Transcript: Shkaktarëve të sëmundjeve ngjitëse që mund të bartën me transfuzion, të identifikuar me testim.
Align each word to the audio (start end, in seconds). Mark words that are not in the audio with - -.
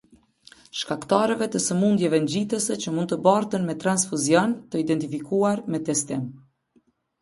Shkaktarëve 0.79 1.47
të 1.55 1.61
sëmundjeve 1.65 2.21
ngjitëse 2.25 2.79
që 2.87 2.95
mund 2.97 3.13
të 3.13 3.21
bartën 3.29 3.69
me 3.71 3.79
transfuzion, 3.87 4.59
të 4.73 4.85
identifikuar 4.87 5.67
me 5.73 5.87
testim. 5.93 6.31